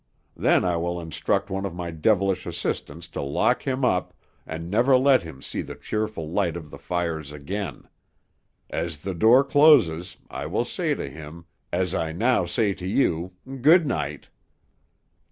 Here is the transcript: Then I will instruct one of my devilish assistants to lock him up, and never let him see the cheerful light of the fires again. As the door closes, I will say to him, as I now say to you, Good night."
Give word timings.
Then 0.35 0.65
I 0.65 0.77
will 0.77 0.99
instruct 0.99 1.51
one 1.51 1.63
of 1.63 1.75
my 1.75 1.91
devilish 1.91 2.47
assistants 2.47 3.07
to 3.09 3.21
lock 3.21 3.67
him 3.67 3.85
up, 3.85 4.15
and 4.47 4.67
never 4.67 4.97
let 4.97 5.21
him 5.21 5.43
see 5.43 5.61
the 5.61 5.75
cheerful 5.75 6.27
light 6.31 6.57
of 6.57 6.71
the 6.71 6.79
fires 6.79 7.31
again. 7.31 7.87
As 8.67 8.97
the 8.97 9.13
door 9.13 9.43
closes, 9.43 10.17
I 10.27 10.47
will 10.47 10.65
say 10.65 10.95
to 10.95 11.07
him, 11.07 11.45
as 11.71 11.93
I 11.93 12.13
now 12.13 12.45
say 12.45 12.73
to 12.73 12.87
you, 12.87 13.33
Good 13.61 13.85
night." 13.85 14.29